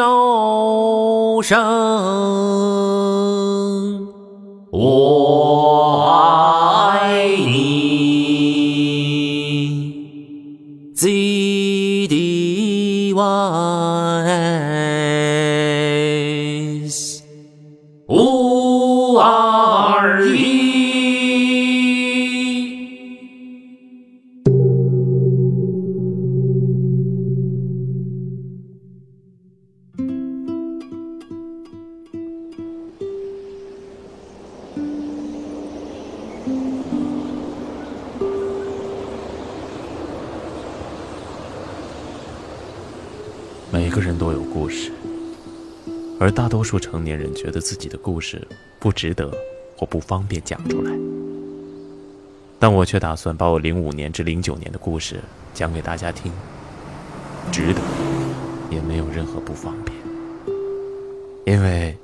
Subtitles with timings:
[0.00, 1.58] 有声，
[4.70, 6.06] 我
[7.02, 7.70] 爱你。
[10.94, 11.06] Z
[12.08, 13.20] D Y
[43.82, 44.92] 每个人都有故事，
[46.20, 48.46] 而大多数成年人觉得自己的故事
[48.78, 49.32] 不值得
[49.74, 50.92] 或不方便讲出来。
[52.58, 55.18] 但我却打算把我零五年至零九年的故事
[55.54, 56.30] 讲给大家听，
[57.50, 57.80] 值得，
[58.70, 59.96] 也没有任何不方便，
[61.46, 61.96] 因为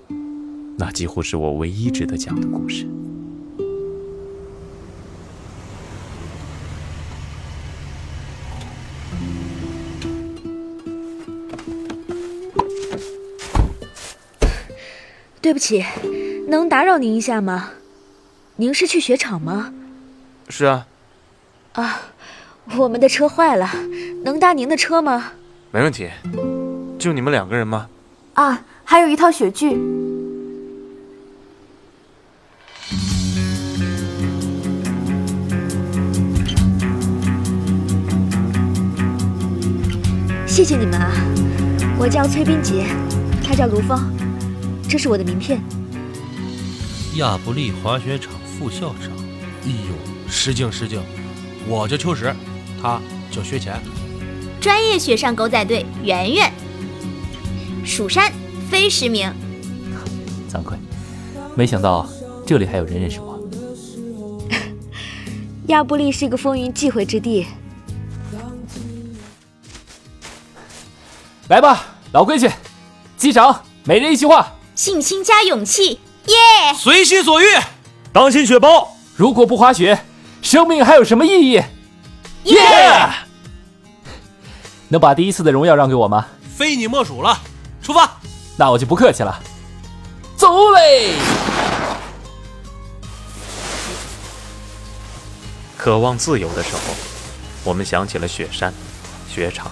[0.78, 2.86] 那几乎是我唯一值得讲的故事。
[15.46, 15.84] 对不起，
[16.48, 17.70] 能打扰您一下吗？
[18.56, 19.72] 您是去雪场吗？
[20.48, 20.88] 是啊，
[21.74, 22.02] 啊，
[22.76, 23.70] 我们的车坏了，
[24.24, 25.34] 能搭您的车吗？
[25.70, 26.10] 没问题。
[26.98, 27.88] 就你们两个人吗？
[28.34, 29.78] 啊，还有一套雪具。
[40.44, 41.12] 谢谢你们啊！
[42.00, 42.84] 我叫崔冰洁，
[43.44, 44.10] 他叫卢芳，
[44.88, 45.60] 这是我的名片。
[47.16, 49.10] 亚布力滑雪场副校长，
[49.64, 51.00] 哎呦，失敬失敬，
[51.66, 52.34] 我叫秋实，
[52.80, 53.80] 他叫薛钱。
[54.60, 56.52] 专业雪上狗仔队圆圆，
[57.84, 58.32] 蜀山
[58.70, 59.32] 非实名。
[60.50, 60.76] 惭愧，
[61.54, 62.06] 没想到
[62.46, 63.40] 这里还有人认识我。
[65.68, 67.46] 亚布力是个风云际会之地，
[71.48, 72.48] 来吧，老规矩，
[73.16, 74.52] 击掌，每人一句话。
[74.76, 76.34] 信心加勇气，耶！
[76.78, 77.46] 随心所欲，
[78.12, 80.04] 当心雪包，如果不滑雪，
[80.42, 81.62] 生命还有什么意义？
[82.44, 83.08] 耶！
[84.88, 86.26] 能把第一次的荣耀让给我吗？
[86.54, 87.40] 非你莫属了，
[87.82, 88.20] 出发！
[88.58, 89.42] 那我就不客气了，
[90.36, 91.14] 走嘞！
[95.78, 96.80] 渴望自由的时候，
[97.64, 98.74] 我们想起了雪山、
[99.26, 99.70] 雪场。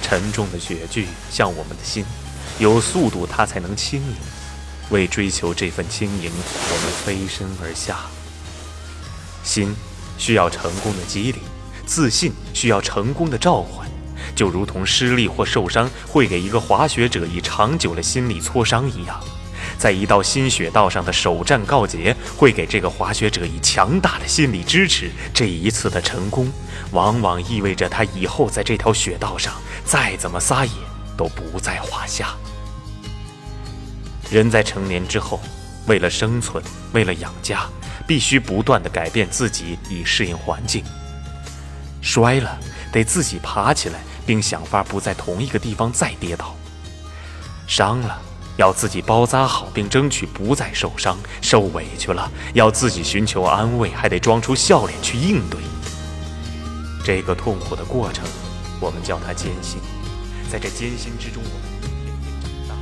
[0.00, 2.02] 沉重的雪具像我们的心，
[2.58, 4.14] 有速度它才能轻盈。
[4.90, 7.98] 为追求这份轻盈，我们飞身而下。
[9.44, 9.74] 心
[10.16, 11.40] 需要成功的激励，
[11.84, 13.86] 自信需要成功的召唤。
[14.34, 19.20] 就如同失利或受伤会给一个滑雪者以长久的心理挫伤一样，
[19.78, 25.10] 在一道新雪道上的首战告捷会给这个滑雪者以强大的心理支持。
[25.34, 26.50] 这一次的成功，
[26.92, 29.52] 往往意味着他以后在这条雪道上
[29.84, 30.72] 再怎么撒野
[31.18, 32.34] 都不在话下。
[34.30, 35.38] 人在成年之后，
[35.86, 36.64] 为了生存，
[36.94, 37.66] 为了养家，
[38.06, 40.82] 必须不断地改变自己以适应环境。
[42.00, 42.58] 摔了，
[42.90, 43.98] 得自己爬起来。
[44.28, 46.54] 并想法不在同一个地方再跌倒。
[47.66, 48.20] 伤了，
[48.58, 55.58] 要自己包扎好，并争取不再受伤；受委屈了，要自己寻求安慰，还得装出笑脸去应对。
[57.02, 58.22] 这个痛苦的过程，
[58.80, 59.80] 我们叫它艰辛。
[60.50, 62.26] 在这艰辛之中，我们一点点
[62.66, 62.80] 长大。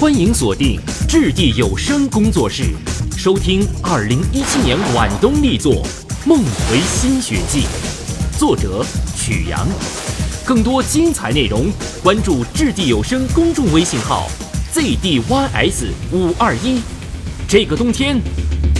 [0.00, 2.74] 欢迎锁定掷地有声工作室，
[3.18, 5.74] 收听二零一七年晚冬力作
[6.24, 7.66] 《梦回新雪季》，
[8.38, 8.82] 作者
[9.14, 9.68] 曲阳。
[10.48, 11.70] 更多精彩内容，
[12.02, 14.30] 关注掷地有声公众微信号
[14.72, 16.80] zdys 五二一。
[17.46, 18.18] 这个冬天，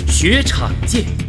[0.06, 1.27] 雪场见。